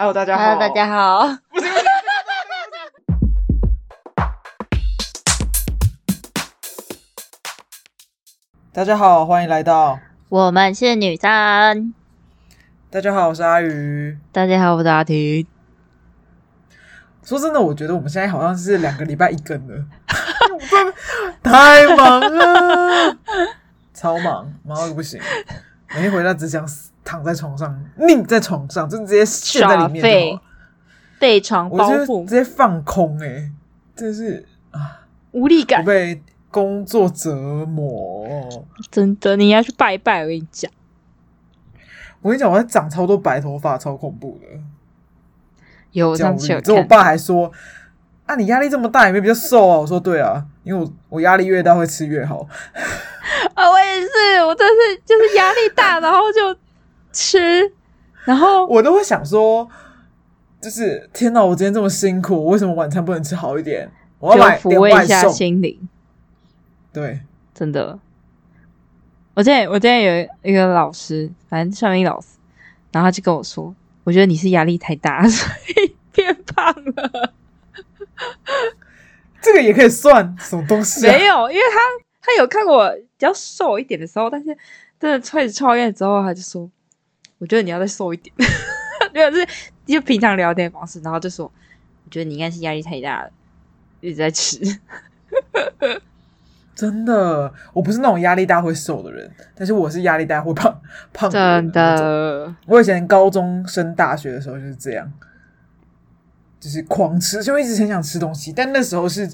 [0.00, 0.42] Hello，大家好。
[0.42, 1.28] Hello，大家好。
[8.72, 9.98] 大家好，欢迎来到
[10.30, 11.92] 我们是女生。
[12.88, 14.16] 大家好，我是阿鱼。
[14.32, 15.46] 大家好，我是阿婷。
[17.22, 19.84] 说真的，我觉得我们现在好像是两个礼拜一更了，
[21.44, 23.18] 太忙了，
[23.92, 25.20] 超忙，忙到不行。
[25.94, 26.66] 每天回到只想
[27.04, 30.38] 躺在床上，腻在床上，就直接陷在里面废，
[31.18, 33.26] 被床包覆，直接放空、欸。
[33.26, 33.50] 哎，
[33.96, 35.00] 真是啊，
[35.32, 37.34] 无力感，被工作折
[37.66, 38.26] 磨。
[38.90, 40.22] 真的，你要去拜拜。
[40.22, 40.70] 我跟你讲，
[42.22, 44.60] 我跟你讲，我在长超多白头发，超恐怖的。
[45.92, 47.50] 有上次有，之后我爸还说
[48.26, 52.46] ：“啊，你压力这么大，有没有比较瘦啊？”我说：“对啊，因为我我压力越大，会吃越好。
[53.54, 56.56] ”啊，我也是，我真是就是压力大，然后就
[57.12, 57.72] 吃，
[58.24, 59.68] 然后 我都会想说，
[60.60, 63.90] 就是天哪，我今天这么辛苦，为什么晚餐不能吃好一点？
[64.18, 65.88] 我要买抚慰一下心灵。
[66.92, 67.20] 对，
[67.54, 67.98] 真的。
[69.34, 72.28] 我今天我今天有一个老师，反正算命老师，
[72.92, 73.74] 然后他就跟我说。
[74.02, 77.34] 我觉得你是压力太大， 所以变胖了。
[79.40, 81.12] 这个也可以算什么东西啊？
[81.12, 81.78] 没有，因为他
[82.22, 84.46] 他有看过我比较瘦一点的时候，但是
[84.98, 86.68] 真的开始创业之后，他就说
[87.40, 88.32] ：“我觉得你要再瘦一点。
[89.12, 89.48] ”就是
[89.86, 91.46] 就平常聊天的方式，然后就说
[92.06, 93.30] ：“我觉得你应该是压力太大了，
[94.00, 94.60] 一直在吃。
[96.76, 100.80] ”真的，我不是那种压力大会瘦的人，但是我是压力大会胖
[101.12, 101.60] 胖的。
[101.60, 105.12] 真的，我以前高中升大学的时候就是这样，
[106.58, 108.52] 就是狂吃，就一直很想吃东西。
[108.52, 109.30] 但那时候是，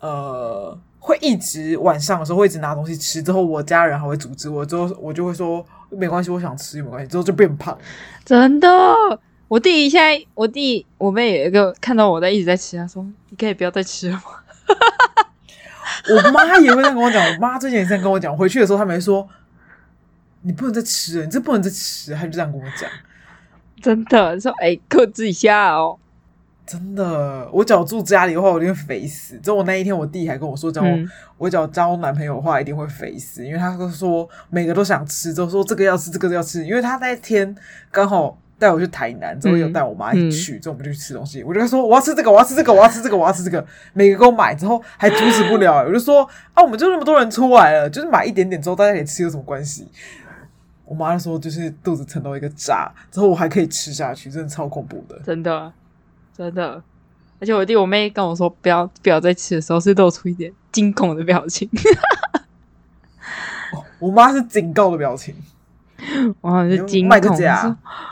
[0.00, 7.78] 呃，会一直晚上的时候会一直拿东西吃，之后我家人还会阻止我，之后我就会说没关系，我想吃没关系，之后就变胖。
[8.24, 8.68] 真的，
[9.46, 14.22] 我弟现在，我弟我妹有一个看到我在一直在吃，他说：“你可以不要再吃了吗？”
[16.10, 18.36] 我妈也会这样跟我讲，我妈之前也这样跟我讲。
[18.36, 19.28] 回去的时候，他们说
[20.42, 22.90] ：“你不能再吃了，你这不能再吃。”她就这样跟我讲。
[23.80, 25.96] 真的说：“哎、欸，克制一下哦。”
[26.66, 29.38] 真的，我只要住家里的话，我一定会肥死。
[29.38, 36.66] 之后我那一天，我弟还跟我说：“叫我、嗯、我只要交男朋友的话，一定会肥死。”因为他都说每个都想吃，之后说这个要吃，这个要吃。
[36.66, 37.54] 因为他那天
[37.90, 38.36] 刚好。
[38.58, 41.42] 带我去台南，之后又带我妈一起去，之后我们就去吃东西。
[41.42, 43.62] 我就跟他说：“我要吃这个，我要吃这个，我要吃这个，我要吃这个。”
[43.92, 46.26] 每个给我买之后还阻止不了、欸，我就说
[46.56, 49.86] ：“啊，我们就那么多人出来了，就是买一点点之后大家可以吃有什么关系？”
[50.86, 55.70] 我妈说：“就是肚子疼到一个炸，之后我还可以吃下去，真的超恐怖的，真的，
[56.36, 56.82] 真的。
[57.40, 61.68] 而且我弟我妹跟我说不要不要再吃的时候，是露出一点惊恐的表情。
[63.72, 65.34] 哦、我妈是警告的表情。
[66.42, 66.62] 哇！
[66.68, 67.20] 这惊恐，你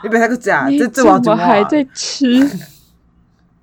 [0.09, 2.39] 别那个假，这这我怎么还在 吃？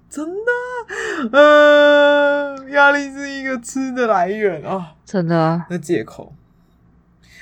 [0.09, 6.33] 真的，呃，压力是一个吃的来源啊，真的，那借口。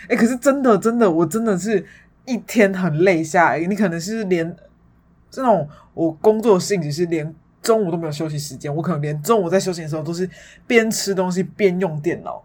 [0.05, 1.85] 哎、欸，可是真的，真的，我真的是
[2.25, 4.57] 一天很累下来，你可能是连
[5.31, 5.69] 这种
[6.01, 10.29] 我工作性质是连中午都没有休息时间，我可能连中午在休息的时候都是
[10.67, 12.43] 边吃东西边用电脑，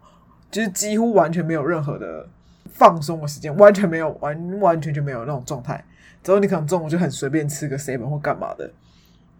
[0.50, 2.26] 就是几乎完全没有任何的。
[2.68, 5.82] 放松的时间完全没有，完完全全没有那种状态。
[6.22, 8.70] 之后你可能中午就很随便吃个 seven 或干嘛的，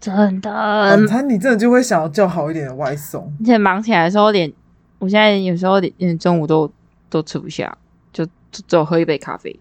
[0.00, 0.50] 真的。
[0.50, 3.30] 晚餐你真的就会想要叫好一点的外送。
[3.40, 4.50] 而且忙起来的时候，连
[4.98, 6.72] 我现在有时候连中午都
[7.10, 7.76] 都吃不下，
[8.10, 9.60] 就只有喝一杯咖啡，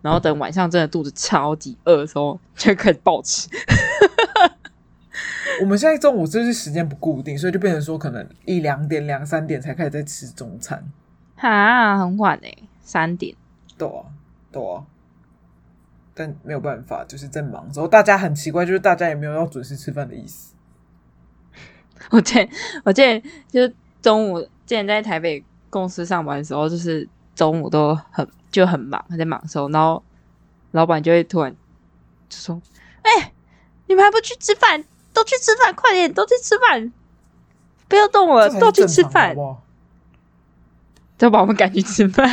[0.00, 3.50] 然后等晚上真的肚子超级饿的时候，就开始暴吃。
[5.62, 10.90] 我们现在中午就是时间不固定，所以就变成说可能一两点、两三点才开始在吃中餐。
[11.36, 12.68] 哈，很晚诶、欸。
[12.82, 13.36] 三点，
[13.78, 14.04] 对啊，
[14.50, 14.84] 对啊，
[16.12, 17.70] 但没有办法，就是在忙。
[17.70, 20.56] 之后大家很奇怪，就是大家也没有要准时吃饭的意思。
[22.10, 22.50] 我见，
[22.84, 23.72] 我见，就是
[24.02, 30.02] 中午之前在台北公司上班的时候，就是中午都很就很忙，还在忙的时候，然后
[30.72, 31.54] 老板就会突然
[32.28, 32.60] 就说
[33.02, 33.32] ：“哎、欸，
[33.90, 34.84] 你们还不去吃饭？
[35.12, 36.92] 都去吃饭，快点，都去吃饭，
[37.88, 39.34] 不要动我，都去吃饭。”
[41.18, 42.30] 都把我们赶去吃饭，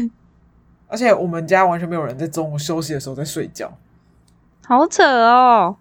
[0.86, 3.76] 而且我们家完全没有人在中午休息的时候在睡觉，
[4.64, 5.76] 好扯哦！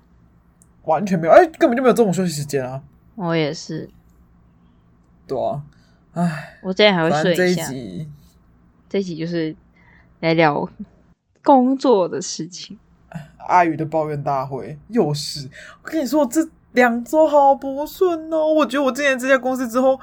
[0.85, 2.81] 完全没有，哎、欸，根本就没有中午休息时间啊！
[3.15, 3.89] 我也是，
[5.27, 5.61] 对啊，
[6.13, 7.67] 唉，我今天还会睡一下。
[7.67, 8.09] 这一集，
[8.89, 9.55] 这一集就是
[10.21, 10.67] 来聊
[11.43, 12.79] 工作的事情。
[13.47, 15.49] 阿宇的抱怨大会又是，
[15.83, 18.53] 我跟你说，我这两周好不顺哦！
[18.53, 19.99] 我觉得我进了这家公司之后。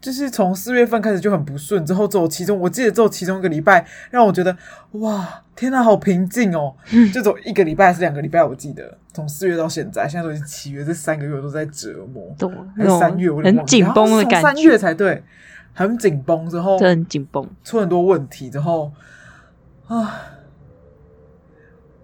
[0.00, 4.54] 就是从四月份开始就很不顺，之后走其中，我记得走其中一个礼拜让我觉得
[4.90, 6.74] 哇，天哪，好平静哦！
[7.10, 12.36] 就走一个礼拜还是两个礼拜，我记得从四月到现在，现在都已经七月，这三个月我都在折磨，
[12.76, 15.24] 还是三月，我很紧绷的感觉，三月才对，
[15.72, 18.92] 很紧绷，之后很紧绷，出很多问题之后
[19.86, 20.20] 啊，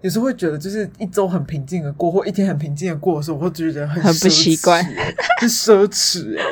[0.01, 4.83] 有时候会觉得就是一周很平静的过，或一天很平静的过的时候，我会觉得很很不习惯，
[5.41, 6.43] 是奢侈哎。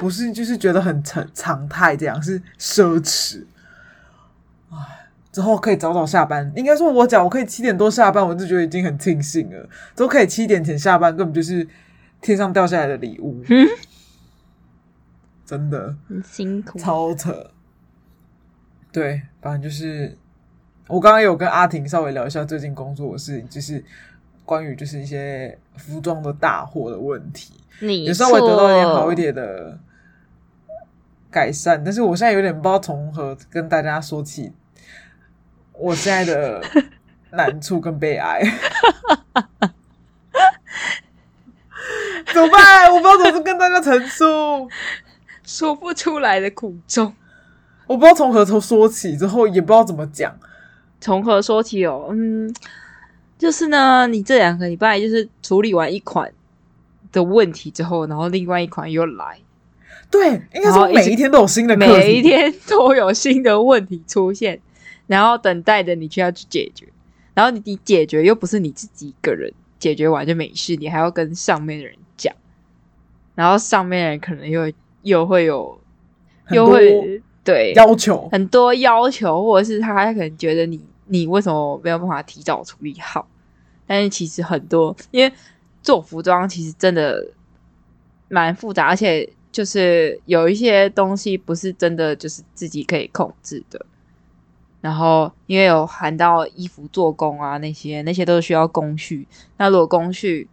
[0.00, 3.44] 不是，就是觉得很常常态，这样是奢侈。
[4.70, 4.76] 唉，
[5.30, 6.50] 之后可以早早下班。
[6.56, 9.68] 应该说，我讲我可以七点多下班，我就觉得已经很庆幸了。
[9.94, 11.68] 都可以七点前下班，根本就是
[12.22, 13.44] 天上掉下来的礼物。
[13.48, 13.68] 嗯，
[15.44, 17.50] 真的很辛苦，超扯。
[18.90, 20.16] 对，反正就是
[20.90, 23.82] 我刚刚有跟阿婷稍微聊一下最近工作的事情，就是
[24.44, 29.78] 关于就是一些服装的大货的问题，你也稍微得到一点好一点的。
[31.32, 34.52] 改善，但是我现在有点不知道从何跟大家说起
[35.74, 36.60] 我现在的
[37.30, 38.42] 难处跟悲哀，
[42.34, 42.92] 怎么办？
[42.92, 44.68] 我不知道怎么跟大家陈述，
[45.44, 47.14] 说不出来的苦衷，
[47.86, 50.36] 我不知道从何从说起，之后也不知道怎么讲，
[51.00, 52.08] 从何说起哦？
[52.10, 52.54] 嗯，
[53.38, 56.32] 就是呢，你这两个礼拜就是处理完一款
[57.10, 59.38] 的问题之后，然后另外一款又来。
[60.10, 64.60] 对，应该说每一天都有新的每一天都有新的问题出现，
[65.06, 66.86] 然后等待着你去要去解决，
[67.32, 72.34] 然后你你解决又不是你自己一个人解决完就没事，你还要跟上面的人讲，
[73.36, 74.72] 然后上面的人可能又
[75.02, 75.80] 又会有
[76.50, 77.72] 又会对。
[77.74, 78.28] 要求。
[78.32, 80.80] 很多要求，或者是他可能觉得你
[81.10, 83.28] 你为什么没有办法提早处理好？
[83.86, 85.32] 但是其实很多，因为
[85.82, 87.32] 做服装其实真的
[88.28, 89.30] 蛮复杂，而且。
[89.52, 93.84] 就是有一些东西不是真的就是自己可以控制的，
[94.80, 99.26] 然后因为有含到衣服做工啊那些，那些都需要工序。
[99.56, 100.48] 那如果工序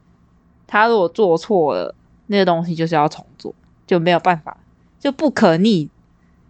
[0.65, 1.93] 他如果做错了，
[2.25, 3.53] 那个东西就是要重做，
[3.85, 4.57] 就没有办法，
[4.99, 5.91] 就不可逆，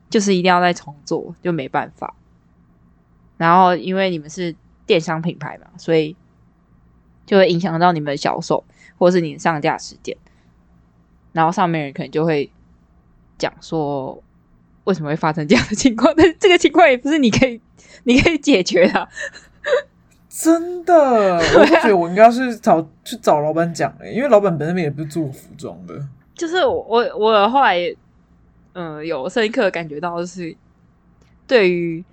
[0.09, 2.15] 就是一定要再重做，就没办法。
[3.37, 4.55] 然后因为你们是
[4.85, 6.15] 电商品牌嘛，所以
[7.25, 8.63] 就会影响到你们的销售，
[8.97, 10.15] 或是你的上架时间。
[11.33, 12.49] 然后上面人可能就会
[13.37, 14.23] 讲说，
[14.85, 16.13] 为什么会发生这样的情况？
[16.17, 17.61] 但是这个情况也不是你可以
[18.03, 19.07] 你可以解决的。
[20.29, 26.07] 真的，我就觉得我应该是找去找老板讲的，因为老板本身也不是做服装的。
[26.35, 27.79] 就是我我我后来
[28.73, 30.55] 嗯、呃、有深刻感觉到，就是
[31.47, 32.05] 对于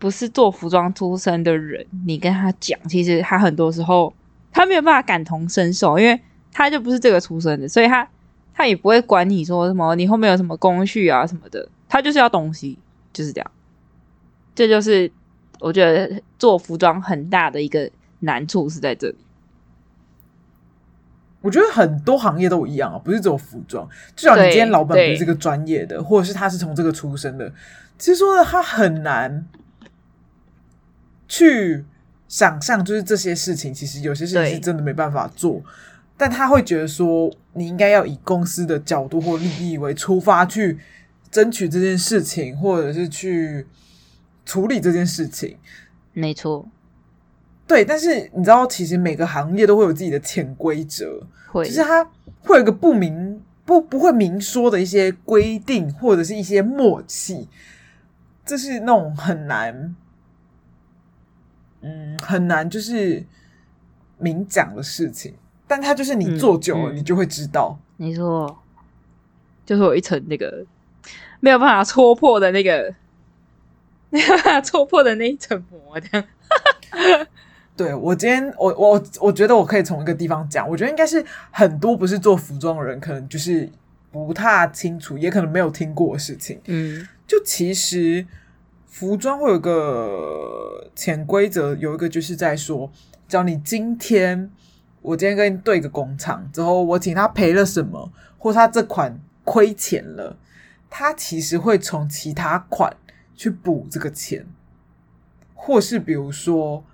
[0.00, 4.12] 不是做服装出身的人，你跟他讲，其实他很多时候
[4.50, 6.20] 他没有办法感同身受，因为
[6.50, 8.08] 他就不是这个出身的，所以他。
[8.52, 12.78] 他也不会管你说什么，你后面有什么工序啊什么的，他就是要东西，
[13.10, 13.50] 就是这样。
[14.54, 15.10] 这就是
[15.60, 19.16] 我觉得做服装很大的一个难处是在这里。
[21.40, 23.88] 我觉得很多行业都一样啊，不是只有服装。
[24.14, 27.50] 至少你今天老板不是这个专业的，或者是他是从这个出身的，
[27.96, 29.46] 其实说的他很难
[31.30, 31.84] 去
[32.26, 35.62] 想象，就是这些事情，其实有些事情是真的没办法做。
[36.16, 40.76] 但他会觉得说，你应该要以公司的角度或利益为出发去
[41.30, 43.64] 争取这件事情，或者是去
[44.44, 45.56] 处理这件事情。
[46.12, 46.68] 没错，
[47.66, 47.84] 对。
[47.84, 52.04] 但是你知道，其实每个行业都会有自己的潜规则，会，其实他
[52.40, 57.48] 会有一个不明不不会明说的一些规定，或者是一些默契，
[58.44, 59.94] 这是那种很难，
[61.82, 63.24] 嗯，很难就是
[64.18, 65.34] 明讲的事情。
[65.66, 67.78] 但它就是你做久了，你就会知道。
[67.96, 68.56] 没、嗯、错、嗯，
[69.64, 70.64] 就是有一层那个
[71.38, 72.92] 没有办法戳破的那个，
[74.10, 76.00] 没有办法戳破的那一层膜。
[76.00, 76.26] 这样。
[77.76, 83.70] 对，我今天，我我我觉得我可以从一个地方讲，我觉得应该是很多不是做服装的人，可能就是
[84.10, 86.60] 不太清楚，也可能没有听过的事情。
[86.66, 88.26] 嗯，就其实
[88.90, 92.90] 服装会有个潜规则，有一个就是在说，
[93.26, 94.50] 只要你今天。
[95.02, 100.36] 我今天跟你对个工厂之后，我请他赔了什么，或他这款亏钱了，
[100.90, 102.94] 他其实会从其他款
[103.34, 104.44] 去补这个钱，
[105.54, 106.84] 或是比如说，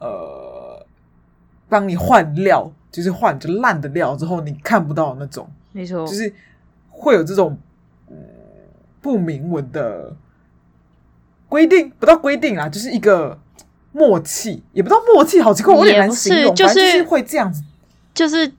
[0.00, 0.84] 呃，
[1.66, 6.30] 帮你换料，就是换就烂的料之后你看不到那种，没错，就是
[6.90, 7.56] 会有这种
[8.10, 8.18] 嗯
[9.00, 10.14] 不明文的
[11.54, 13.38] 规定，不到规定啊，就是一个。
[13.96, 17.62] 默契也不知道默契，好奇怪，我有点难形容，就是、就是会这样子。
[18.12, 18.52] 就是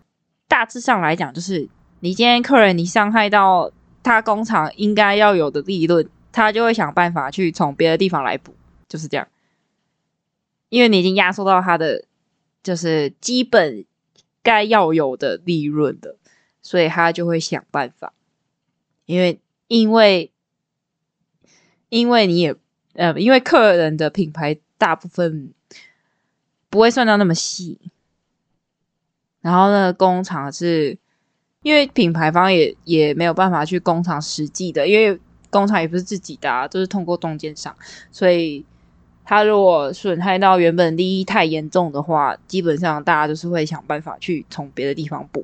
[0.47, 1.67] 大致上来讲，就是
[1.99, 3.69] 你今天客人你伤害到
[4.01, 8.55] 他工厂应该要有的利润，他就会想办法去从别的地方来补，
[8.87, 9.27] 就是这样。
[10.69, 12.05] 因为你已经压缩到他的
[12.63, 13.83] 就是基本
[14.41, 16.15] 该要有的利润的，
[16.61, 18.13] 所以他就会想办法。
[19.05, 20.31] 因为因为
[21.89, 22.55] 因为你也
[22.95, 25.53] 呃，因为客人的品牌大部分
[26.69, 27.79] 不会算到那么细，
[29.41, 30.97] 然后呢，工厂是。
[31.65, 37.75] 因为品牌方也也没有办法去工厂实际的，因为工厂也不是自己的啊，都是通过中间商，
[38.11, 38.63] 所以
[39.23, 45.43] 他如果损害到原本利益太严重的话，基本上大家都是会想办法去从别的地方补，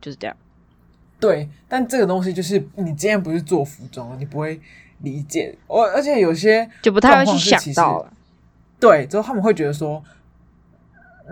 [0.00, 0.36] 就是这样。
[1.18, 4.60] 对，但这个东西就是你今天不是做服装，你不会
[5.02, 5.56] 理解。
[5.66, 8.12] 我而且有些就不太会去想到了。
[8.78, 10.02] 对，之后他们会觉得说。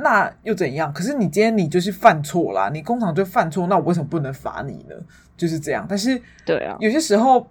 [0.01, 0.93] 那又怎样？
[0.93, 4.95] 可是你今天你就是犯错啦，你工厂就犯错，那我为什么不能罚你呢？
[5.37, 5.85] 就是这样。
[5.89, 7.51] 但是，对啊，有些时候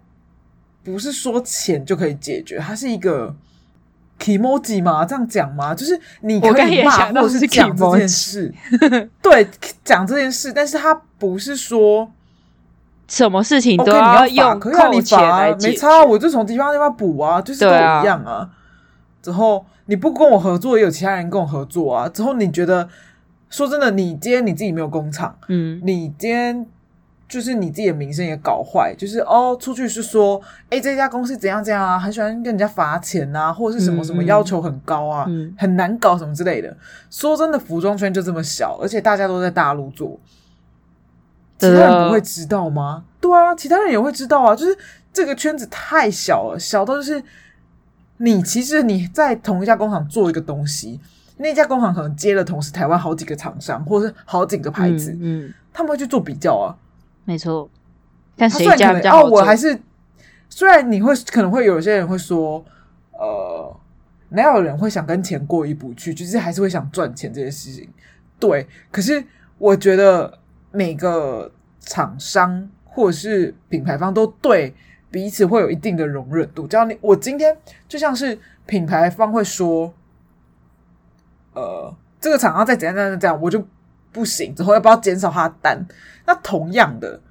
[0.81, 3.35] 不是说钱就可以解决，它是一个
[4.17, 8.53] kimoji 嘛，这样讲嘛，就是你可以骂或者是讲这件事，
[9.21, 9.45] 对，
[9.83, 12.09] 讲这件事，但是他不是说
[13.07, 14.71] 什么事情都要用扣
[15.01, 18.49] 钱来解决，没差，我就从地方地方补啊，就是都一样啊，
[19.21, 19.65] 之后。
[19.89, 22.09] 你不跟我合作，也有其他人跟我合作啊。
[22.09, 22.89] 之后你觉得，
[23.49, 26.65] 说真的，你今天你自己没有工厂，嗯，你今天
[27.25, 36.75] 就是你自己的名声也搞坏，就是哦，出去是说，哎，这家公司怎样怎样啊，很喜欢跟人家罚钱啊，或者是什么什么要求很高啊，嗯，很难搞什么之类的。
[37.09, 40.19] 说真的，服装圈就这么小，而且大家都在大陆做，
[41.57, 43.03] 其他人不会知道吗？
[43.19, 44.77] 对啊，其他人也会知道啊，就是
[45.11, 47.23] 这个圈子太小了，小到就是。
[48.19, 50.99] 你其实你在同一家工厂做一个东西，
[51.37, 56.73] 那家工厂可能接了同时台湾好几个厂商，或者是好几个牌子，嗯，嗯，他们会去做比较啊，
[57.25, 57.69] 没错。
[58.35, 59.21] 但谁家比较？
[59.21, 59.79] 哦，我还是
[60.49, 62.65] 虽然你会可能会有些人会说，
[63.11, 63.79] 呃，
[64.29, 67.87] 哪有人会想跟钱过意不去，就是还是会想赚钱这件事情。
[68.39, 69.23] 对，可是
[69.59, 70.39] 我觉得
[70.71, 74.75] 每个厂商或者是品牌方都对。
[75.09, 76.67] 彼此会有一定的容忍度。
[76.67, 77.57] 只要你，我今天
[77.87, 79.91] 就像是品牌方会说，
[81.53, 83.65] 呃，这个厂商再怎样怎样怎样，我就
[84.11, 85.87] 不行，之后要不要减少他的单？
[86.25, 87.21] 那同样的，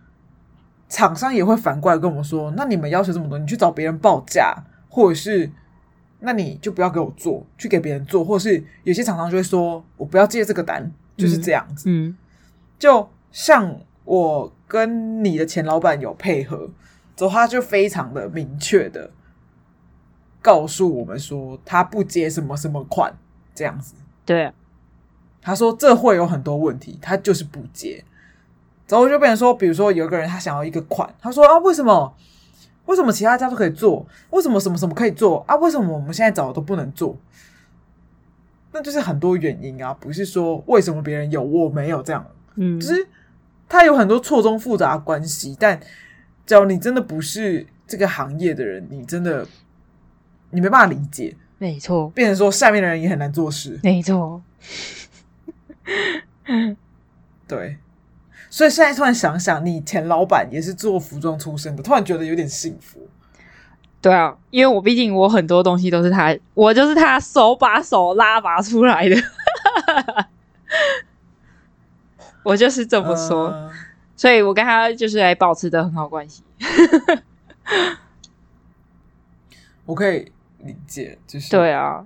[0.89, 4.57] 厂商也会反过来跟我们说，那你们要求这么多，你去找别人报价，
[4.89, 5.49] 或者是
[6.21, 11.91] 那你就不要给我做，去给别人做，或是有些厂商就会说，我不要接这个单，就是这样子。
[11.91, 12.17] 嗯，嗯，
[12.79, 16.71] 就像我跟你的前老板有配合。
[17.15, 19.11] 之后他就非常的明确的
[20.41, 23.15] 告诉我们说，他不接什么什么款
[23.55, 23.95] 这样子。
[24.25, 24.55] 对啊，
[25.43, 28.03] 他说这会有很多问题，他就是不接。
[28.87, 32.15] 之后就变成说，比如说有一个人他想要一个款，他说啊，为什么？
[32.87, 34.07] 为什么其他家都可以做？
[34.31, 35.57] 为什么什么什么可以做啊？
[35.57, 37.15] 为什么我们现在找的都不能做？
[38.73, 42.27] 那就是很多原因啊，不是说为什么别人有我没有这样。
[42.57, 43.07] 嗯，就是
[43.69, 45.81] 他有很多错综复杂的关系，但。
[46.47, 49.45] 只要你真的不是这个行业的人，你真的
[50.51, 52.09] 你没办法理解，没错。
[52.11, 54.41] 变成说下面的人也很难做事，没错。
[57.49, 57.79] 对，
[58.49, 63.09] 所以现在突然想想，你前老板也是做服装出身的，突然觉得有点幸福。
[64.01, 69.17] 对啊，因为我毕竟我很多东西都是他，我就是他手把手拉拔出来的，
[72.47, 73.49] 我就是这么说。
[73.49, 73.71] 呃
[74.19, 76.43] 所以我跟他就是来保持的很好关系，
[79.85, 82.03] 我可以理解，就是对啊。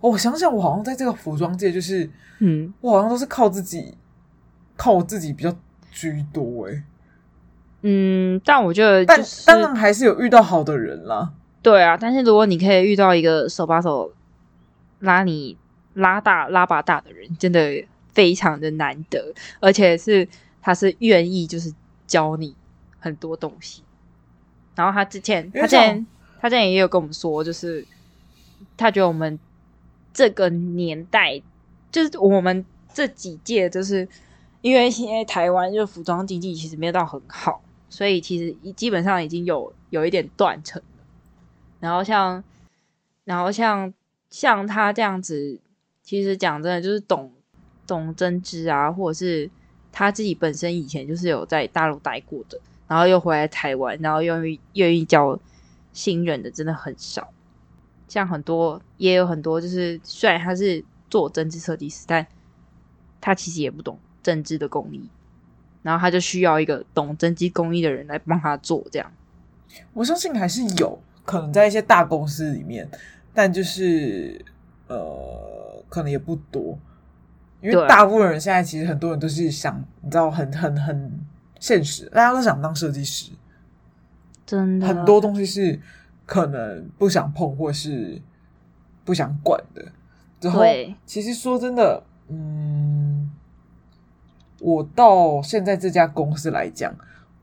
[0.00, 3.98] 哦，我想想，我好像在这个服装界，就是嗯，我好像都是靠自己，
[4.74, 5.54] 靠我自己比较
[5.90, 6.82] 居多哎。
[7.82, 11.34] 嗯，但我觉得，但当然还是有遇到好的人啦。
[11.60, 14.10] 对啊，但是如果你可以遇到一个手把手
[15.00, 15.58] 拉你
[15.92, 20.28] 拉大拉把大的人，真的非常的难得，而且是。
[20.64, 21.74] 他是愿意就是
[22.06, 22.54] 教你
[23.00, 23.82] 很多东西，
[24.76, 26.06] 然后他之前他之前
[26.40, 27.84] 他之前也有跟我们说，就是
[28.76, 29.36] 他觉得我们
[30.14, 31.42] 这个年代，
[31.90, 32.64] 就是我们
[32.94, 34.06] 这几届，就是
[34.60, 41.04] 因为现在台湾就服装经济其实没有到很好，所以其实基本上已经有有一点断层了。
[41.80, 42.44] 然后像
[43.24, 43.92] 然后像
[44.30, 45.58] 像他这样子，
[46.04, 47.32] 其实讲真的就是懂
[47.86, 49.50] 懂针织啊，或者是。
[49.94, 52.58] 他自己本身以前就是有在大陆待过的，
[52.88, 55.38] 然后又回来台湾，然后愿意愿意教
[55.92, 57.28] 新人的真的很少。
[58.08, 62.26] 像很多也有很多，就是虽然他是做针织设计师，但
[63.20, 65.10] 他其实也不懂针织的工艺。
[65.82, 69.12] 然后他就需要一个懂针织工艺的人来帮他做这样。
[69.92, 72.88] 我相信还是有可能在一些大公司里面，
[73.34, 74.42] 但就是
[74.86, 76.78] 呃，可能也不多，
[77.62, 81.20] 因为大部分人现在其实很多人都是想，你知道，很很很
[81.60, 83.30] 现实，大家都想当设计师，
[84.44, 85.80] 真的很多东西是
[86.26, 88.20] 可能不想碰或是
[89.04, 89.84] 不想管的。
[90.40, 90.62] 之后，
[91.06, 93.30] 其实说真的，嗯，
[94.60, 96.94] 我到现在这家公司来讲，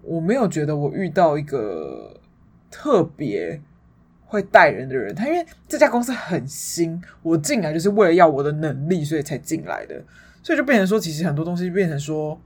[0.03, 2.15] 我没有觉得我遇到一个。
[2.71, 3.59] 特别
[4.29, 9.95] 会带人的人，他因为这家公司很新，我进来就是为了要我的能力，所以才进来的，
[10.43, 12.39] 所以就变成说，其实很多东西变成说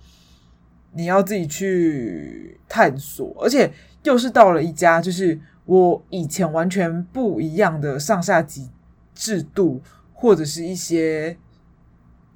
[0.94, 3.70] 你要自己去探索，而且
[4.04, 8.70] 又是到了一家就是我以前完全不一样的上下级
[9.14, 9.82] 制度，
[10.14, 11.36] 或者是一些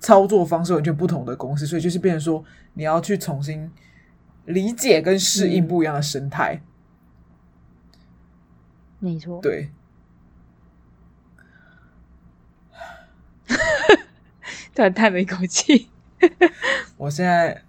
[0.01, 3.71] 操作方式完全不同的公司，所以就是变成说你要去重新
[4.43, 6.53] 理解跟适应不一样的生态。
[6.53, 6.66] 嗯
[8.99, 9.69] 没错，对，
[14.73, 15.89] 突然叹了一口气。
[16.97, 17.61] 我现在，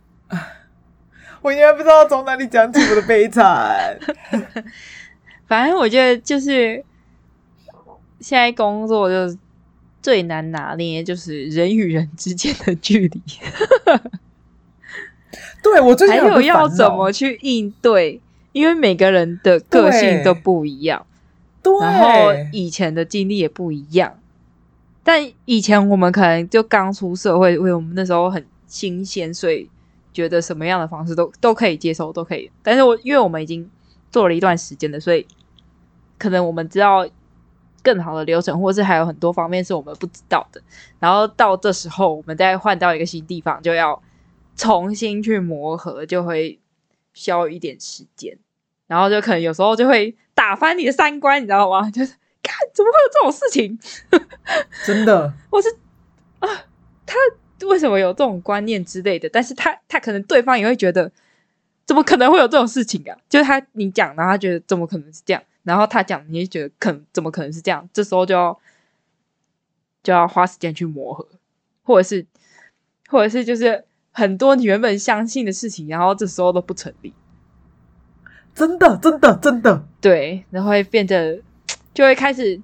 [1.43, 3.99] 我应该不知道从哪里讲起我的悲惨。
[5.47, 6.83] 反正我觉得就是
[8.21, 9.39] 现在工作就
[10.01, 13.23] 最难拿捏，就是人与人之间的距离。
[15.63, 18.21] 对，我最近还有要怎么去应对，
[18.53, 21.07] 因为每个人的个性都不一样。
[21.63, 24.19] 然后以前的经历也不一样，
[25.03, 29.69] 但以前我们可能就刚出社会，因为我们那时候很新鲜，所以
[30.13, 32.51] 觉得什么样的方式都都可以接受，都可以。
[32.63, 33.69] 但是我因为我们已经
[34.11, 35.27] 做了一段时间了，所以
[36.19, 37.07] 可能我们知道
[37.83, 40.61] 更好的流程，或是还有很多方面是我们不知道的。
[40.99, 44.03] 然后到这时候，我们再换到一个新地方，就要
[44.57, 46.59] 重新去磨合，就会
[47.15, 48.39] 需要一点时间。
[48.89, 51.89] 然后就可能有时候就会打翻你的三观，你知道吗？
[51.93, 53.79] 就是看怎么会有这种事情？
[54.85, 55.69] 真的， 我是
[56.41, 56.49] 啊，
[57.07, 57.15] 他
[57.67, 59.29] 为什么有这种观念之类的？
[59.29, 61.13] 但是他他可能对方也会觉得，
[61.87, 63.17] 怎么可能会有这种事情啊？
[63.29, 65.43] 就是他你讲，然后他觉得怎么可能是这样？
[65.65, 67.87] 然后他讲，你也觉得可能怎么可能是这样？
[67.93, 68.59] 这时候就要
[70.03, 71.29] 就要花时间去磨合，
[71.83, 72.25] 或者是
[73.11, 77.13] 或者是就是很多你原本相信的事情，然后这时候都不成立。
[78.59, 81.39] 真的，真的，真的，对，然后会变得，
[81.95, 82.61] 就会开始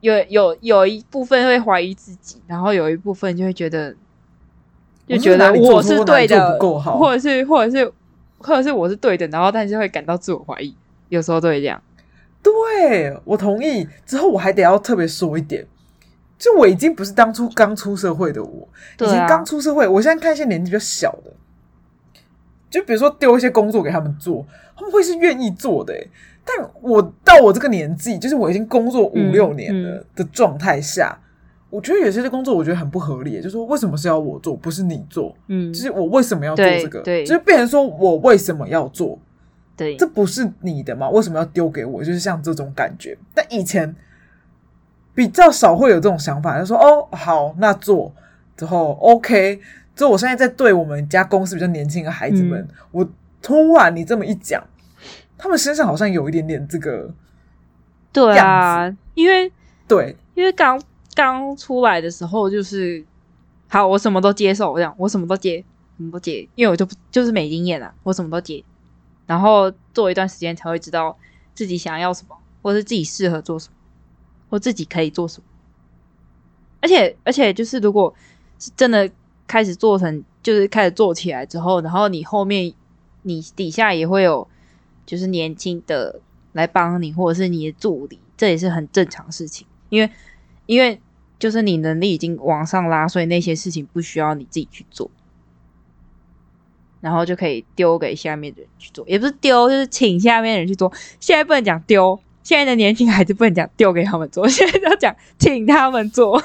[0.00, 3.94] 有有有一部分会怀疑自己，然后有一部分就会觉得，
[5.06, 7.92] 就觉得我是对的，或者是或者是
[8.38, 10.74] 或者是我是对的，然后但是会感到自我怀疑，
[11.10, 11.80] 有时候都会这样。
[12.42, 13.86] 对，我同意。
[14.04, 15.64] 之后我还得要特别说一点，
[16.38, 21.32] 就我已经不是当初刚出社会的我，已经刚出社会，我现在看一些年纪比较小的。
[22.70, 25.92] 就比如说丢一些工作给他们做，他们会是愿意做的。
[26.42, 31.16] 但我到我这个年纪，就是我已经工作五六年了的状态下，
[31.68, 33.36] 我觉得有些工作我觉得很不合理。
[33.36, 35.36] 就是说，为什么是要我做，不是你做？
[35.48, 37.00] 嗯，就是我为什么要做这个？
[37.24, 39.18] 就是变成说我为什么要做？
[39.76, 41.10] 对，这不是你的吗？
[41.10, 42.02] 为什么要丢给我？
[42.02, 43.16] 就是像这种感觉。
[43.34, 43.94] 但以前
[45.14, 48.12] 比较少会有这种想法，就说哦，好，那做
[48.56, 49.60] 之后 OK。
[50.00, 53.10] 所以，我现在在对我们家公司比较年轻的孩子们，嗯、我
[53.42, 54.66] 突然你这么一讲，
[55.36, 57.12] 他们身上好像有一点点这个，
[58.10, 59.52] 对啊，因为
[59.86, 60.80] 对，因为刚
[61.14, 63.04] 刚出来的时候就是，
[63.68, 65.62] 好，我什么都接受，这样我什么都接，
[65.98, 68.64] 什么都接，因为我就不就是没经验啊，我什么都接，
[69.26, 71.14] 然后做一段时间才会知道
[71.54, 73.74] 自己想要什么，或是自己适合做什么，
[74.48, 75.44] 或自己可以做什么，
[76.80, 78.14] 而且而且就是如果
[78.58, 79.10] 是真的。
[79.50, 82.72] 开始做成就是开始做起来之后，然后你后面
[83.22, 84.46] 你底下也会有
[85.04, 86.20] 就是年轻的
[86.52, 89.66] 来帮你，或者是你的助理，这也是很正常事情。
[89.88, 90.08] 因为
[90.66, 91.00] 因为
[91.40, 95.10] 就是你能力已经往上拉，所以那些事情不需要你自己去做，
[97.00, 100.92] 然后就可以丢给下面的人去做，也不是丢，就是请下面的人去做。
[101.18, 106.40] 现在不能讲丢，现在的年轻孩子不能讲丢给他们做，现在要讲请他们做。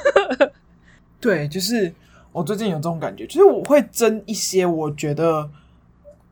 [1.21, 1.93] 对，就是。
[2.35, 5.49] 我最近有这种感觉，就是我会争一些我觉得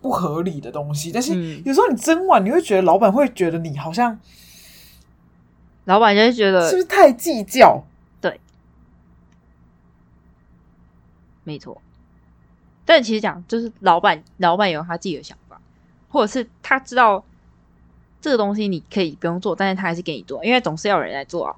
[0.02, 4.20] 不合理的东西，但是有时候你争完，你会觉得老板会觉得你好像，
[5.86, 7.86] 老板就会觉得是不是太计较？
[8.20, 8.38] 对，
[11.46, 11.82] 没错。
[12.84, 15.62] 但其实讲就是老板，老板有他自己的想法，
[16.10, 17.24] 或者是他知道
[18.20, 21.56] 这个东西你可以不用做，但是他还是给你做，因为总是要有人来做啊。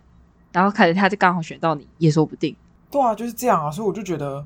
[0.51, 2.55] 然后可能他就刚好选到你，也说不定。
[2.95, 4.45] 对啊，就是这样啊，所以我就觉得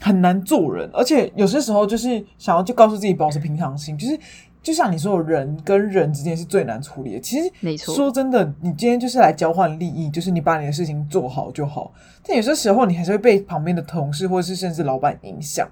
[0.00, 4.18] 很难做人，而且有些时候就是想要就告诉自己保持平常心，就是
[4.60, 7.20] 就像你说，人跟人之间是最难处理的。
[7.20, 11.92] 其实，没错，说真的，你今天就是来交换利益，就是你把你的事情做好就好。
[12.24, 15.66] 但有些时候，你还是会被旁边的同事或者是甚至老板影响，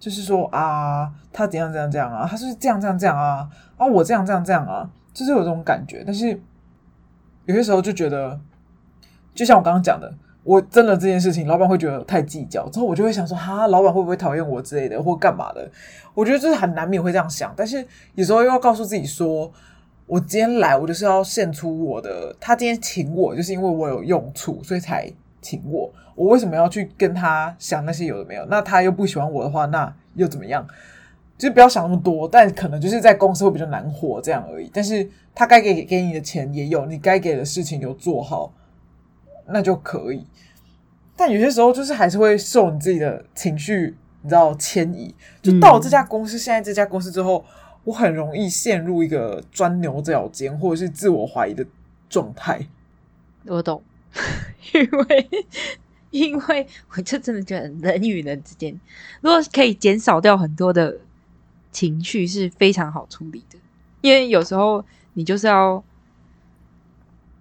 [0.00, 6.02] 就是说啊，他怎样怎样怎样啊，他是这样这样这样啊，啊，我这样这样这样啊，就是有这种感觉。
[6.04, 6.40] 但是
[7.46, 8.40] 有些时候就觉得，
[9.32, 10.12] 就像我刚刚讲的。
[10.44, 15.68] 我真的这件事情，老板会觉得太计较，之后我就会想说，哈，老板会不会讨厌我之类的，或干嘛的？
[16.12, 19.50] 我觉得就是很难免会这样想，但是有时候又要告诉自己说，
[20.06, 22.36] 我今天来，我就是要献出我的。
[22.38, 25.90] 他今天请我，就是因为我有用处，所以才请我。
[26.14, 28.44] 我为什么要去跟他想那些有的没有？
[28.50, 30.66] 那他又不喜欢我的话，那又怎么样？
[31.38, 34.70] 就不要想那么多，但可能就是在公司会比较难活这样而已。
[34.72, 38.52] 但是他该给给你的钱也有，你该给的事情有做好。
[39.46, 40.26] 那就可以，
[41.14, 45.14] 但有些时候就是还是会受你自己的情绪，你知道迁移。
[45.42, 47.44] 就到了这家公司，嗯、现在这家公司之后，
[47.84, 51.66] 我很容易陷入一个钻牛角尖或者是自我怀疑的
[52.08, 52.66] 状态。
[53.46, 53.82] 我懂，
[54.72, 55.28] 因为
[56.10, 58.80] 因为我就真的觉得人与人之间，
[59.20, 60.96] 如果可以减少掉很多的
[61.70, 63.58] 情绪，是非常好处理的。
[64.00, 65.84] 因为有时候你就是要。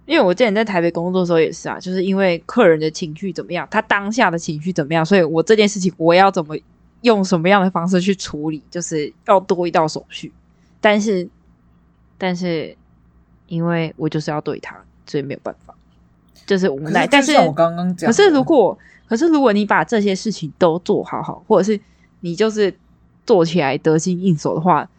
[0.06, 6.58] 因为我之前在台北工作的时候也是啊，就是因为客人的情绪怎么样，他当下的情绪怎么样，所以我这件事情我要怎么
[7.04, 10.30] 用什么样的方式去处理，就是要多一道手续。
[10.82, 11.26] 但是，
[12.18, 12.76] 但是
[13.48, 15.74] 因为我就是要对他，所以没有办法，
[16.46, 17.08] 就是无奈。
[17.08, 21.80] 但是我刚刚讲，可是如果，可是如果你把这些事情都做好好，或者是
[22.20, 22.76] 你就是
[23.26, 24.89] 做起来得心应手的话，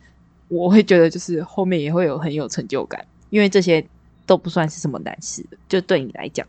[0.49, 3.87] 我会觉得就是后面也会有很有成就感，因为这些。
[4.27, 6.47] 都不算是什么难事，就对你来讲，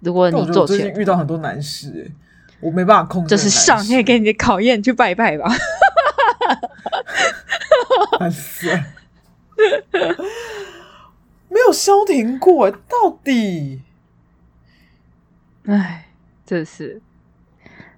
[0.00, 2.12] 如果你做最近，遇到很多难事，欸，
[2.60, 3.28] 我没办法控制。
[3.28, 5.50] 这是上天给你的考验，去拜拜吧。
[8.20, 8.68] 难死，
[11.48, 13.82] 没有消停过，到底？
[15.64, 16.06] 哎，
[16.46, 17.02] 真是。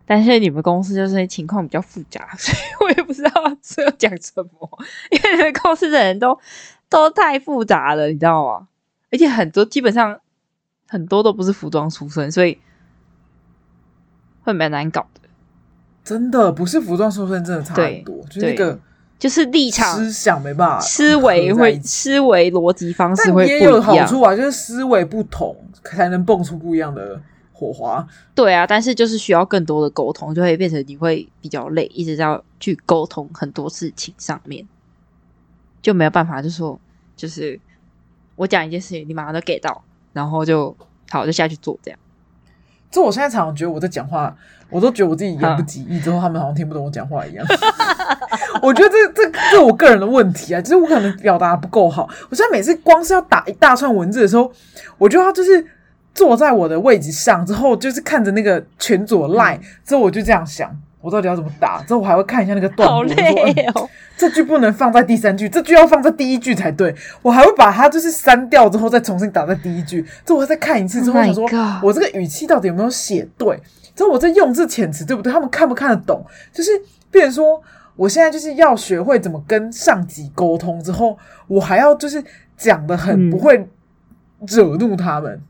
[0.07, 3.31] 但是你们公司就是情况比较复杂，所以我也不知道
[3.62, 4.79] 说要讲什么，
[5.11, 6.41] 因为你们公司的人都。
[6.88, 8.68] 都太复杂了，你知道吗？
[9.11, 10.20] 而且很多基本上
[10.87, 12.59] 很多都不是服装出身，所以
[14.42, 15.29] 会蛮难搞的。
[16.05, 18.22] 真的不是服装出身，真的差很多。
[18.31, 18.79] 就是那个
[19.18, 23.61] 就是立场思想没办法，思维会思维逻辑方式会不一样。
[23.61, 27.20] 也有好处啊，就是思维不同才能蹦出不一样的
[27.53, 28.07] 火花。
[28.35, 34.66] 对啊，但是就是需要更多的沟通，就会变成你会比较累，一直要去沟通很多事情上面。
[35.81, 36.79] 就没有办法，就说
[37.17, 37.59] 就是
[38.37, 40.77] 我讲一件事情，你马上都给到，然后就
[41.11, 41.99] 好就下去做这样。
[42.91, 44.35] 就我现在常常觉得我在讲话，
[44.71, 47.47] 我都觉得我自己言不及义，之后他们好像听不懂我讲话一样。
[48.62, 52.09] 我觉得这这这是我个人的问题啊，就是我可能表达不够好。
[52.31, 54.51] 我现在每次光是要打一大串文字的时候，
[54.97, 55.67] 我就要就是
[56.14, 60.75] 坐在我的位置上，之后就是看着那个群组 line，之后我就这样想。
[61.01, 61.83] 我到底要怎么打？
[61.83, 66.95] 之后我还会看一下那个段落，好累哦，说、嗯，这句不能放在第三句，这句要放在第一句才对。
[67.23, 70.03] 我还会把它就是删掉之后再重新打在第一句。
[70.25, 71.49] 之后我再看一次之后，我说
[71.83, 73.61] 我这个语气到底有没有写对？
[73.95, 75.33] 之后我在用字遣词对不对？
[75.33, 76.25] 他们看不看得懂？
[76.53, 76.71] 就是，
[77.11, 77.63] 变成说
[77.95, 82.23] 我现在就是要学会怎么跟上级沟通，之后我还要就是
[82.57, 83.69] 讲的很不会
[84.47, 85.33] 惹怒他们。
[85.33, 85.43] 嗯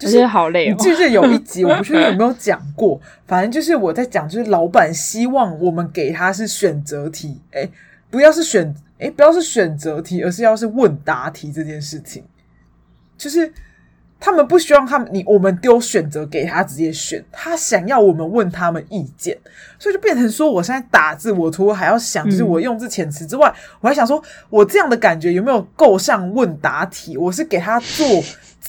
[0.00, 0.74] 就是好累哦。
[0.76, 2.98] 你记得有一集，我不确定有没有讲过。
[3.26, 7.68] 反正就是我在讲，就是老板希望我们给他是选择题，哎，
[8.10, 12.24] 不要是选，哎，不要是选择题，而是要是问答题这件事情。
[13.18, 13.52] 就是
[14.18, 19.36] 他们不希望他们你我们丢选择给他直接选，他想要我们问他们意见，
[19.78, 27.18] 所以就变成说，我现在打字，我除了还要想，就是我用字遣词之外，我还想说我这样的感觉有没有够像问答题？
[27.18, 28.06] 我是给他做。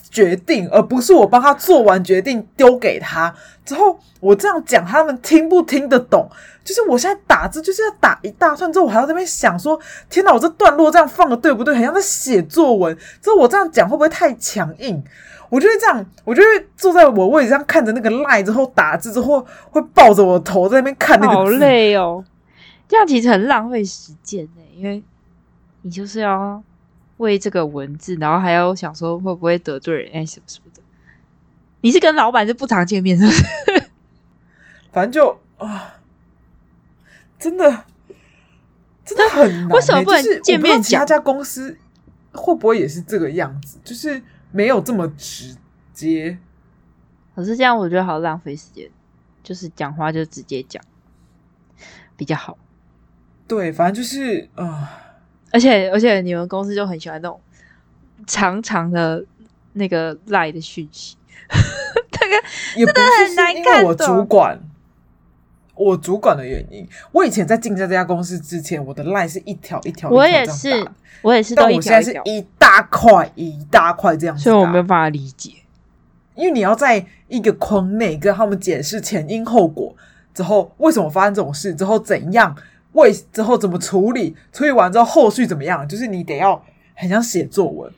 [0.09, 3.33] 决定，而不是我帮他做完决定丢给他
[3.65, 6.29] 之后，我这样讲，他们听不听得懂？
[6.63, 11.73] 就是我现在打字就是要打一大串之后，我还要在那边想说，天哪，我这段落这样放的对不对？
[11.73, 12.95] 很像在写作文。
[13.21, 15.03] 之后我这样讲会不会太强硬？
[15.49, 21.37] 我就会这样，我就会坐在我位置上看着那个 line 之后打字之后，会抱着我的头在那边看那个字。
[21.37, 22.23] 好累哦，
[22.87, 25.03] 这样其实很浪费时间呢，因为
[25.81, 26.61] 你就是要。
[27.21, 30.81] 为这个文字，然后还要想说会不会得罪人，哎，什么什么的。
[31.81, 33.43] 你是跟老板是不常见面，是不是？
[34.91, 35.95] 反正就啊，
[37.39, 37.85] 真的
[39.05, 39.73] 真的很难、欸。
[39.75, 40.83] 为什么不能见面讲？
[40.83, 41.77] 其他家公司
[42.33, 43.79] 会不会也是这个样子？
[43.83, 45.55] 就是没有这么直
[45.93, 46.37] 接。
[47.35, 48.89] 可是这样，我觉得好浪费时间。
[49.43, 50.83] 就是讲话就直接讲
[52.15, 52.59] 比较好。
[53.47, 54.87] 对，反正就是啊、呃，
[55.51, 57.39] 而且而且你们公司就很喜欢那种
[58.25, 59.23] 长长的
[59.73, 61.17] 那个赖的讯息，
[62.11, 62.35] 这个
[62.77, 64.59] 也不是很难看，因为我主管。
[65.73, 70.87] 我主管的原因，我以前在进这家公司之前，我的 line 是一条一条，我也是，
[71.23, 75.53] 我也是，但我现在是一大块一大块这样子，所以我没有办法理解，
[76.35, 79.95] 因为你要在一个框内跟他们解释前因后果，
[80.35, 82.55] 之后为什么发生这种事，之后怎样，
[82.93, 86.61] 为之后怎么处理，处理完之后后续怎么样，就是你得要
[86.95, 87.91] 很想写作文。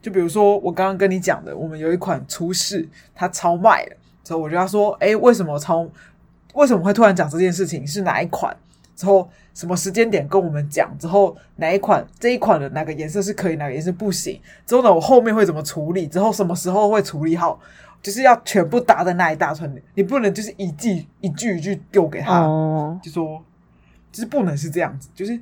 [0.00, 5.86] 就比如说我刚刚跟你讲的，我们有一款出事，它超卖了，之后我就要说，哎，为什么超？
[6.54, 7.86] 为什么会突然讲这件事情？
[7.86, 8.56] 是哪一款？
[8.94, 10.90] 之后什么时间点跟我们讲？
[10.98, 12.06] 之后哪一款？
[12.18, 14.40] 这一款的哪个颜色是可以，哪个颜色不行？
[14.66, 16.06] 之后呢，我后面会怎么处理？
[16.06, 17.58] 之后什么时候会处理好？
[18.02, 23.40] 就是要全部搭在那一大串，你不能就是一句一句一句丢给他，哦、就说
[24.12, 25.08] 就是不能是这样子。
[25.14, 25.40] 就是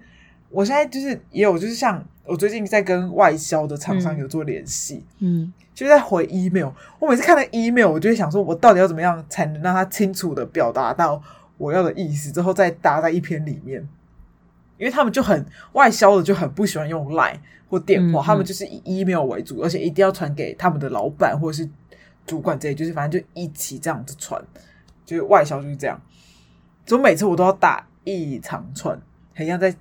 [0.48, 5.42] 我现在就是也有，就是像我最近在跟外销的厂商有做联系，嗯。
[5.42, 11.22] 嗯就在回 email，我每次看到 email，我就会想说，我到底要怎么样才能让他清楚的表达到
[11.56, 13.88] 我要的意思，之后再搭在一篇里面。
[14.76, 17.38] 因为他们就很外销的，就很不喜欢用 line
[17.70, 21.66] 或电话，嗯嗯，他们就是以 email 为主，而且一定要传给他们的老板或者是
[22.26, 24.38] 主管这些，就是反正就一起这样子传，
[25.06, 25.98] 就是外销就是这样。
[26.84, 29.00] 所以每次我都要打一长串，
[29.34, 29.74] 很像在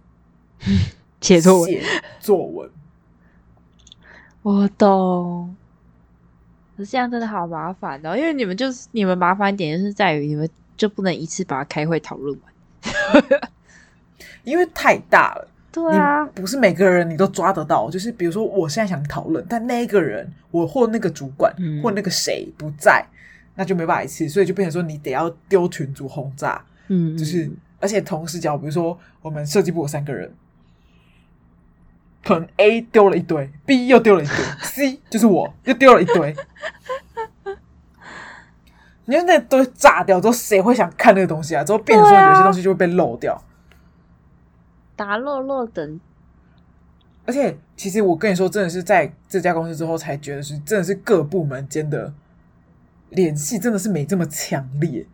[1.21, 1.79] 写作文。
[2.19, 2.69] 作文，
[4.41, 5.55] 我懂。
[6.77, 13.23] 可这样真的好麻烦哦，因为你们就是你们麻烦点就是在于你们就不能一次把它开会讨论完，
[14.45, 15.47] 因为太大了。
[15.71, 17.89] 对啊，不是每个人你都抓得到。
[17.91, 23.05] 就是比如说，我现在想讨论，但那个人我或那个主管、嗯、或那个谁不在，
[23.55, 26.63] 那就没办法一次，所以就变成说你得要丢群组轰炸。
[26.87, 30.33] 嗯，就是而且同时讲，比如说我们设计部有三个人。
[32.21, 36.35] 可能 A 丢了一堆，B 又丢了一堆， C 就是我又丢了一堆。
[39.05, 41.63] 你说那堆炸掉之后，谁会想看那个东西啊？
[41.63, 43.41] 之后变成说有些东西就会被漏掉，
[44.97, 45.99] 打漏漏等。
[47.25, 52.13] 而且，其实我跟你说，真的是在这家公司之后才觉得是，真的是各部门间的
[53.09, 55.07] 联系真的是没这么强烈。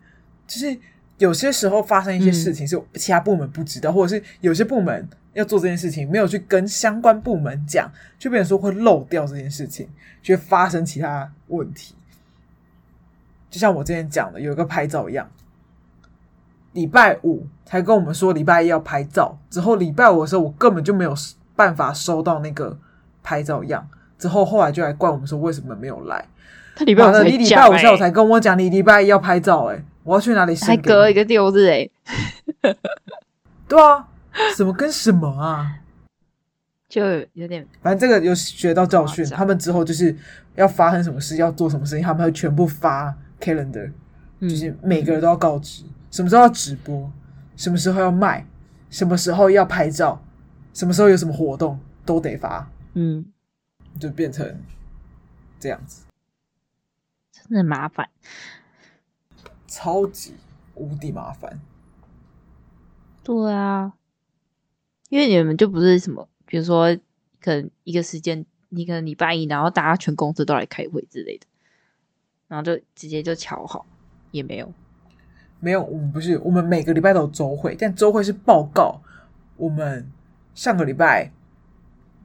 [0.47, 0.78] 就是
[1.17, 5.08] 有些时候发生一些事情是其他部门不知道，嗯、或者是有些部门。
[5.36, 9.86] 要做这件事情，没有去跟相关部门讲，就变成说会漏掉这件事情，
[10.23, 11.93] 就会发生其他问题。
[13.49, 15.30] 就像我之前讲的，有一个拍照一样，
[16.71, 21.13] 礼拜五才跟我们说礼拜一要拍照，之后礼拜五的时候我根本就没有
[21.54, 22.80] 办法收到那个
[23.21, 23.86] 拍照样，
[24.17, 26.25] 之后后来就来怪我们说为什么没有来。
[26.78, 30.56] 他礼拜五才讲，你礼拜五下午才跟我讲，你礼拜一要拍照，哎，我要去哪里？
[30.56, 31.89] 还隔一个六日，哎，
[33.68, 34.08] 对啊。
[34.54, 35.80] 什么跟什么啊？
[36.89, 39.26] 就有点，反正这个有学到教训。
[39.28, 40.13] 他们之后就是
[40.56, 43.89] 要发生什么事，要做什么事情，他们会全部发 calendar，
[44.41, 47.10] 就是每个人都要告知什么时候要直播，
[47.56, 48.46] 什么时候要卖，
[48.89, 50.22] 什么时候要拍照，
[50.74, 52.70] 什么时候有什么活动都得发。
[52.94, 53.26] 嗯，
[53.98, 54.60] 就变成
[55.60, 56.04] 这样子，
[57.32, 58.10] 真的麻烦，
[59.67, 60.36] 超级
[60.75, 61.60] 无敌麻烦。
[63.23, 63.93] 对啊。
[65.10, 66.97] 因为你们就不是什么，比如说，
[67.39, 71.45] 可能一个时间，你可能礼拜一，然后大家全公司都来开会之类的，
[72.47, 73.86] 然后就直接就瞧好，
[74.32, 74.73] 也没有，
[75.60, 78.99] 没有，我们不是，我们每个礼拜都有周会，但周会是报告
[79.58, 80.12] 我们
[80.56, 81.32] 上个礼拜，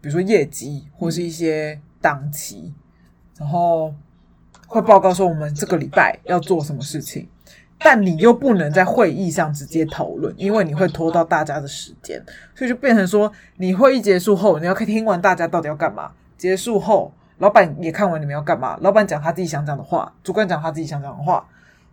[0.01, 2.73] 比如说业绩或是一些档期，
[3.37, 3.95] 然后
[4.71, 7.29] 会报告说我们这个礼拜要做什么事情。
[7.83, 12.23] 但你又不能在会议上直接讨论，因为你会拖到大家的时间，
[12.55, 16.13] 所以就变成说，你会议结束后，你要听完大家到底要干嘛。
[16.37, 18.79] 结束后，老板也看完你们要干嘛。
[18.83, 21.49] 老板讲他自己想讲的话，主管讲他自己想讲的话，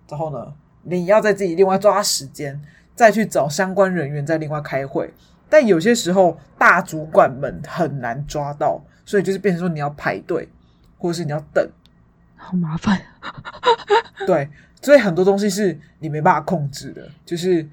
[0.06, 2.62] 之后呢，你要在自己另外抓时间，
[2.94, 5.14] 再去找相关人员再另外开会。
[5.50, 10.50] 但有些时候，大主管们很难抓到，所以就是变成说你要排队，
[10.98, 11.66] 或者是你要等，
[12.38, 13.02] 好麻烦。
[14.26, 14.48] 对。
[14.80, 17.68] 所以很多东西是你没办法控制的，就是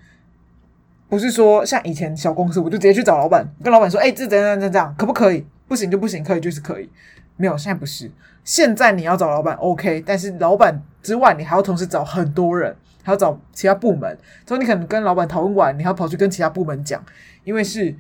[1.09, 5.47] 不是说像以前小公司，我就直接去找老板，跟老板说：“哎，这怎样怎样怎样，可不可以？
[5.69, 6.89] 不行就不行，可以就是可以。”
[7.37, 8.11] 没有，现在不是。
[8.43, 14.19] 现在你要找老板，OK，但是老板之外，你还要同时找很多人，还要找其他部门。
[14.47, 17.05] 所以你可能跟老板讨论完，你还要跑去跟其他部门讲，
[17.45, 17.95] 因为是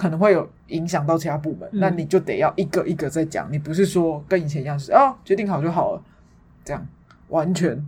[0.00, 3.52] 可能会有影响到其他部门，嗯、那你就得要一个一个再讲。
[3.52, 6.02] 你不是说跟以前一样是哦，决定好就好了，
[6.64, 6.86] 这样
[7.28, 7.86] 完全。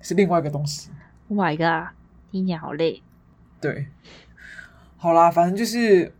[0.00, 0.88] 是另外一个东西
[1.28, 1.92] ，Oh my god，
[2.30, 3.02] 听起来好累。
[3.60, 3.86] 对，
[4.96, 6.12] 好啦，反正就是，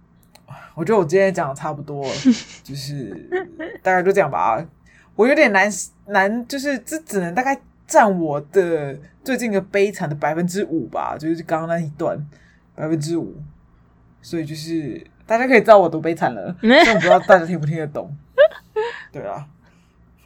[0.75, 2.13] 我觉得我今天讲的差不多了，
[2.65, 3.15] 就是
[3.83, 4.63] 大概就这样吧。
[5.15, 5.71] 我有点难
[6.07, 12.19] 难，就是这只能大概占我的最近的悲惨的百分之五吧，就是刚刚那一段
[12.75, 13.35] 百分之五。
[14.27, 18.13] 所以就是大家可以知道我多悲惨了， 但我不知道大家听不听得懂。
[19.13, 19.47] 对啊，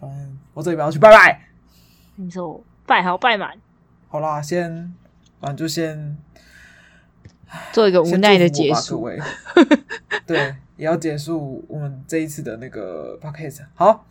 [0.00, 1.42] 反正我这里边要去拜拜。
[2.16, 3.52] 你说拜好拜满。
[4.08, 4.90] 好啦，先，
[5.38, 6.16] 反正就先
[7.72, 9.02] 做一个无奈的结束。
[9.02, 9.20] 各位，
[10.24, 13.66] 对，也要结束我们这一次的那个 podcast。
[13.74, 14.06] 好，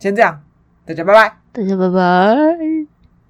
[0.00, 0.42] 先这样，
[0.84, 2.91] 大家拜拜，大家拜拜。